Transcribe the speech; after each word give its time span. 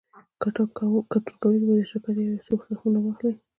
ګډون 0.41 0.67
کوونکی 0.77 1.35
باید 1.41 1.61
د 1.67 1.69
شرکت 1.89 2.15
یو 2.17 2.31
یا 2.35 2.43
څو 2.45 2.53
سهمونه 2.67 2.99
واخلي 3.01 3.31